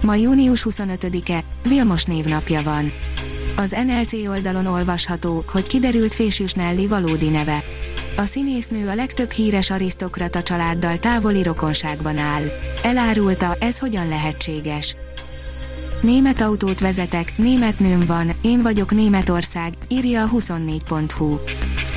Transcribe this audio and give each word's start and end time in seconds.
Ma 0.00 0.14
június 0.14 0.66
25-e, 0.70 1.40
Vilmos 1.62 2.04
névnapja 2.04 2.62
van. 2.62 2.92
Az 3.56 3.76
NLC 3.86 4.12
oldalon 4.12 4.66
olvasható, 4.66 5.44
hogy 5.52 5.66
kiderült 5.66 6.14
Fésűs 6.14 6.52
Nelly 6.52 6.86
valódi 6.86 7.28
neve. 7.28 7.64
A 8.16 8.24
színésznő 8.24 8.88
a 8.88 8.94
legtöbb 8.94 9.30
híres 9.30 9.70
arisztokrata 9.70 10.42
családdal 10.42 10.98
távoli 10.98 11.42
rokonságban 11.42 12.18
áll. 12.18 12.42
Elárulta, 12.82 13.56
ez 13.60 13.78
hogyan 13.78 14.08
lehetséges. 14.08 14.96
Német 16.02 16.40
autót 16.40 16.80
vezetek, 16.80 17.32
német 17.36 17.78
nőm 17.78 18.00
van, 18.06 18.30
én 18.42 18.62
vagyok 18.62 18.92
Németország, 18.92 19.72
írja 19.88 20.22
a 20.22 20.28
24.hu. 20.28 21.38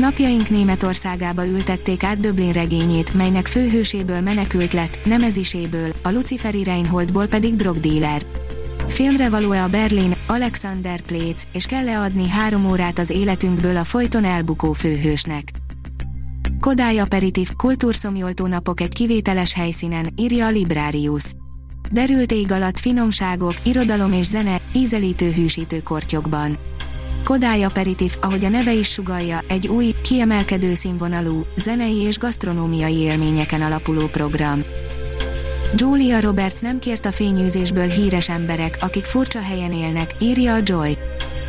Napjaink 0.02 0.50
Németországába 0.50 1.46
ültették 1.46 2.04
át 2.04 2.20
Döblin 2.20 2.52
regényét, 2.52 3.14
melynek 3.14 3.48
főhőséből 3.48 4.22
menekült 4.22 4.74
lett, 4.74 5.06
nemeziséből, 5.06 5.92
a 6.04 6.10
Luciferi 6.10 6.64
Reinholdból 6.64 7.28
pedig 7.28 7.56
drogdíler. 7.56 8.22
Filmre 8.88 9.30
való-e 9.30 9.64
a 9.64 9.68
Berlin, 9.68 10.14
Alexander 10.28 11.02
Pléc, 11.02 11.44
és 11.54 11.66
kell-e 11.66 12.00
adni 12.00 12.30
három 12.30 12.70
órát 12.70 13.00
az 13.00 13.10
életünkből 13.10 13.78
a 13.78 13.84
folyton 13.84 14.24
elbukó 14.24 14.74
főhősnek? 14.74 15.52
Kodály 16.60 17.00
Aperitif, 17.00 17.52
kultúrszomjoltó 17.58 18.48
napok 18.48 18.82
egy 18.82 18.94
kivételes 18.94 19.54
helyszínen, 19.54 20.14
írja 20.16 20.46
a 20.46 20.50
Librarius. 20.50 21.24
Derült 21.92 22.32
ég 22.32 22.52
alatt 22.52 22.80
finomságok, 22.80 23.54
irodalom 23.64 24.12
és 24.12 24.26
zene, 24.26 24.62
ízelítő 24.74 25.32
hűsítő 25.32 25.82
kortyokban. 25.82 26.58
Kodály 27.24 27.64
Aperitif, 27.64 28.18
ahogy 28.22 28.46
a 28.46 28.50
neve 28.50 28.74
is 28.74 28.92
sugalja, 28.92 29.44
egy 29.48 29.68
új, 29.68 29.96
kiemelkedő 30.02 30.74
színvonalú, 30.74 31.46
zenei 31.56 32.02
és 32.02 32.18
gasztronómiai 32.18 32.96
élményeken 32.96 33.62
alapuló 33.62 34.08
program. 34.08 34.64
Julia 35.76 36.20
Roberts 36.20 36.62
nem 36.62 36.80
kért 36.80 37.06
a 37.06 37.12
fényűzésből 37.12 37.88
híres 37.88 38.30
emberek, 38.30 38.78
akik 38.80 39.04
furcsa 39.04 39.42
helyen 39.42 39.72
élnek, 39.72 40.12
írja 40.20 40.54
a 40.54 40.60
Joy. 40.64 40.98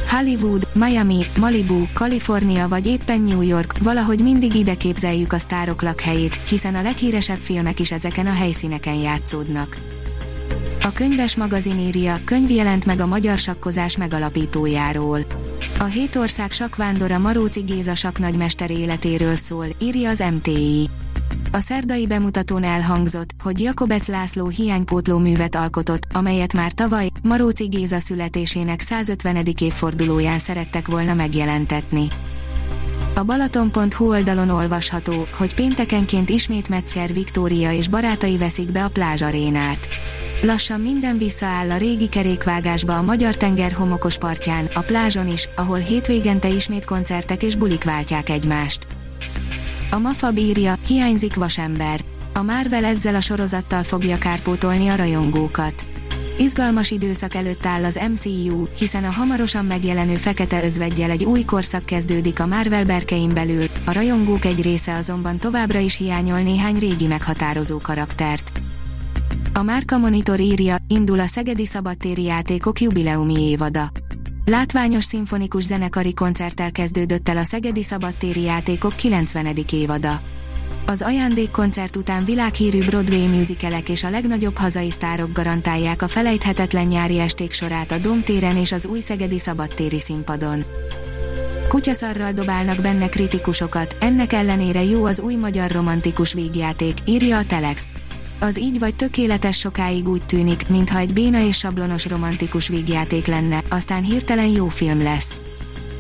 Hollywood, 0.09 0.69
Miami, 0.73 1.25
Malibu, 1.39 1.87
Kalifornia 1.95 2.69
vagy 2.69 2.87
éppen 2.87 3.21
New 3.21 3.43
York, 3.43 3.73
valahogy 3.83 4.23
mindig 4.23 4.55
ide 4.55 4.75
képzeljük 4.75 5.33
a 5.33 5.39
sztárok 5.39 5.83
lakhelyét, 5.83 6.39
hiszen 6.49 6.75
a 6.75 6.83
leghíresebb 6.83 7.41
filmek 7.41 7.81
is 7.81 7.93
ezeken 7.93 8.27
a 8.27 8.33
helyszíneken 8.33 8.95
játszódnak. 8.95 9.77
A 10.83 10.93
könyves 10.93 11.37
magazin 11.37 11.79
írja, 11.79 12.21
könyv 12.25 12.51
jelent 12.51 12.87
meg 12.87 13.01
a 13.01 13.07
magyar 13.07 13.39
sakkozás 13.39 13.97
megalapítójáról. 13.97 15.42
A 15.79 15.85
hét 15.85 16.17
ország 16.17 16.51
sakvándora 16.51 17.19
Maróci 17.19 17.61
Géza 17.61 17.95
saknagymester 17.95 18.71
életéről 18.71 19.37
szól, 19.37 19.67
írja 19.81 20.11
az 20.11 20.25
MTI. 20.33 20.89
A 21.53 21.61
szerdai 21.61 22.07
bemutatón 22.07 22.63
elhangzott, 22.63 23.31
hogy 23.43 23.61
Jakobec 23.61 24.07
László 24.07 24.49
hiánypótló 24.49 25.19
művet 25.19 25.55
alkotott, 25.55 26.03
amelyet 26.13 26.53
már 26.53 26.73
tavaly, 26.73 27.09
Maróci 27.23 27.67
Géza 27.67 28.01
születésének 28.01 28.81
150. 28.81 29.47
évfordulóján 29.61 30.39
szerettek 30.39 30.89
volna 30.89 31.15
megjelentetni. 31.15 32.07
A 33.15 33.23
Balaton.hu 33.23 34.09
oldalon 34.09 34.49
olvasható, 34.49 35.27
hogy 35.39 35.55
péntekenként 35.55 36.31
ismét 36.31 36.69
Metzger 36.69 37.13
Viktória 37.13 37.73
és 37.73 37.89
barátai 37.89 38.37
veszik 38.37 38.73
be 38.73 38.85
a 38.85 38.89
plázsarénát. 38.89 39.89
Lassan 40.45 40.81
minden 40.81 41.19
visszaáll 41.19 41.71
a 41.71 41.77
régi 41.77 42.09
kerékvágásba 42.09 42.97
a 42.97 43.03
magyar 43.03 43.37
tenger 43.37 43.73
homokos 43.73 44.19
partján, 44.19 44.71
a 44.75 44.81
plázson 44.81 45.29
is, 45.29 45.49
ahol 45.57 45.79
hétvégente 45.79 46.49
ismét 46.49 46.85
koncertek 46.85 47.43
és 47.43 47.57
bulik 47.57 47.85
váltják 47.85 48.29
egymást. 48.29 48.87
A 49.91 49.99
Mafa 49.99 50.31
bírja, 50.31 50.75
hiányzik 50.87 51.35
vasember. 51.35 52.01
A 52.33 52.43
Marvel 52.43 52.85
ezzel 52.85 53.15
a 53.15 53.21
sorozattal 53.21 53.83
fogja 53.83 54.19
kárpótolni 54.19 54.89
a 54.89 54.97
rajongókat. 54.97 55.87
Izgalmas 56.39 56.91
időszak 56.91 57.35
előtt 57.35 57.67
áll 57.67 57.85
az 57.85 58.01
MCU, 58.11 58.65
hiszen 58.79 59.05
a 59.05 59.11
hamarosan 59.11 59.65
megjelenő 59.65 60.17
fekete 60.17 60.65
özvegyel 60.65 61.11
egy 61.11 61.25
új 61.25 61.45
korszak 61.45 61.85
kezdődik 61.85 62.41
a 62.41 62.47
Marvel 62.47 62.85
berkein 62.85 63.35
belül, 63.35 63.67
a 63.87 63.93
rajongók 63.93 64.45
egy 64.45 64.63
része 64.63 64.95
azonban 64.95 65.39
továbbra 65.39 65.79
is 65.79 65.97
hiányol 65.97 66.41
néhány 66.41 66.79
régi 66.79 67.07
meghatározó 67.07 67.79
karaktert. 67.79 68.53
A 69.55 69.63
Márka 69.63 69.99
Monitor 69.99 70.41
írja, 70.41 70.77
indul 70.89 71.21
a 71.21 71.27
Szegedi 71.27 71.67
Szabadtéri 71.67 72.23
Játékok 72.23 72.81
jubileumi 72.81 73.41
évada. 73.41 73.89
Látványos 74.45 75.05
szimfonikus 75.05 75.65
zenekari 75.65 76.15
koncerttel 76.15 76.73
kezdődött 76.73 77.29
el 77.29 77.37
a 77.37 77.45
Szegedi 77.45 77.83
Szabadtéri 77.83 78.43
Játékok 78.43 78.97
90. 78.97 79.47
évada. 79.73 80.21
Az 80.87 81.03
ajándékkoncert 81.03 81.97
után 81.97 82.25
világhírű 82.25 82.85
Broadway 82.85 83.29
musicalek 83.29 83.89
és 83.89 84.05
a 84.05 84.11
legnagyobb 84.11 84.57
hazai 84.57 84.91
sztárok 84.91 85.33
garantálják 85.33 86.03
a 86.03 86.09
felejthetetlen 86.09 86.87
nyári 86.87 87.19
esték 87.19 87.53
sorát 87.53 87.93
a 87.93 87.99
Domtéren 87.99 88.57
és 88.57 88.73
az 88.73 88.87
új 88.87 89.01
Szegedi 89.01 89.39
Szabadtéri 89.39 89.99
színpadon. 89.99 90.65
Kutyaszarral 91.69 92.33
dobálnak 92.33 92.81
benne 92.81 93.09
kritikusokat, 93.09 93.97
ennek 94.01 94.33
ellenére 94.33 94.83
jó 94.83 95.05
az 95.05 95.21
új 95.21 95.35
magyar 95.35 95.71
romantikus 95.71 96.33
vígjáték, 96.33 96.97
írja 97.05 97.39
a 97.39 97.45
Telex 97.45 97.89
az 98.43 98.59
így 98.59 98.79
vagy 98.79 98.95
tökéletes 98.95 99.59
sokáig 99.59 100.09
úgy 100.09 100.27
tűnik, 100.27 100.69
mintha 100.69 100.99
egy 100.99 101.13
béna 101.13 101.47
és 101.47 101.57
sablonos 101.57 102.07
romantikus 102.07 102.69
vígjáték 102.69 103.27
lenne, 103.27 103.63
aztán 103.69 104.03
hirtelen 104.03 104.47
jó 104.47 104.69
film 104.69 105.03
lesz. 105.03 105.41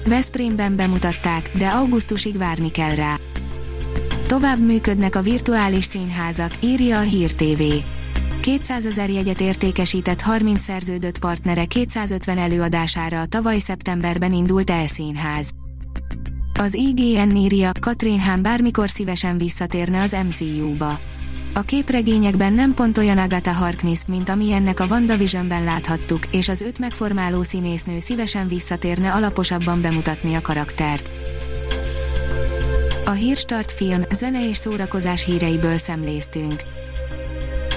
Veszprémben 0.04 0.76
bemutatták, 0.76 1.50
de 1.56 1.68
augusztusig 1.68 2.36
várni 2.36 2.70
kell 2.70 2.94
rá. 2.94 3.16
Tovább 4.26 4.60
működnek 4.60 5.16
a 5.16 5.22
virtuális 5.22 5.84
színházak, 5.84 6.52
írja 6.60 6.98
a 6.98 7.02
Hír 7.02 7.34
TV. 7.34 7.62
200 8.40 8.86
ezer 8.86 9.10
jegyet 9.10 9.40
értékesített 9.40 10.20
30 10.20 10.62
szerződött 10.62 11.18
partnere 11.18 11.64
250 11.64 12.38
előadására 12.38 13.20
a 13.20 13.26
tavaly 13.26 13.58
szeptemberben 13.58 14.32
indult 14.32 14.70
el 14.70 14.86
színház. 14.86 15.50
Az 16.58 16.74
IGN 16.74 17.36
írja, 17.36 17.70
Katrin 17.80 18.20
Hahn 18.20 18.42
bármikor 18.42 18.90
szívesen 18.90 19.38
visszatérne 19.38 20.02
az 20.02 20.16
MCU-ba. 20.28 21.11
A 21.54 21.60
képregényekben 21.60 22.52
nem 22.52 22.74
pont 22.74 22.98
olyan 22.98 23.18
Agatha 23.18 23.52
Harkness, 23.52 24.00
mint 24.06 24.28
ami 24.28 24.52
ennek 24.52 24.80
a 24.80 24.86
WandaVisionben 24.86 25.64
láthattuk, 25.64 26.26
és 26.30 26.48
az 26.48 26.60
öt 26.60 26.78
megformáló 26.78 27.42
színésznő 27.42 27.98
szívesen 27.98 28.48
visszatérne 28.48 29.12
alaposabban 29.12 29.80
bemutatni 29.80 30.34
a 30.34 30.40
karaktert. 30.40 31.10
A 33.04 33.10
Hírstart 33.10 33.72
film, 33.72 34.02
zene 34.10 34.48
és 34.48 34.56
szórakozás 34.56 35.24
híreiből 35.24 35.78
szemléztünk. 35.78 36.62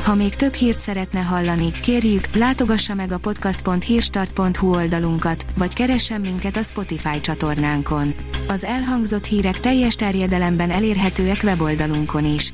Ha 0.03 0.15
még 0.15 0.35
több 0.35 0.53
hírt 0.53 0.77
szeretne 0.77 1.19
hallani, 1.19 1.71
kérjük, 1.81 2.35
látogassa 2.35 2.93
meg 2.93 3.11
a 3.11 3.17
podcast.hírstart.hu 3.17 4.75
oldalunkat, 4.75 5.45
vagy 5.57 5.73
keressen 5.73 6.21
minket 6.21 6.57
a 6.57 6.63
Spotify 6.63 7.19
csatornánkon. 7.19 8.13
Az 8.47 8.63
elhangzott 8.63 9.25
hírek 9.25 9.59
teljes 9.59 9.95
terjedelemben 9.95 10.69
elérhetőek 10.69 11.41
weboldalunkon 11.43 12.25
is. 12.25 12.53